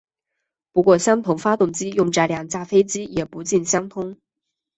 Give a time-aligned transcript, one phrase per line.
[0.73, 4.17] 不过相同发动机用在两架飞机也不尽相通。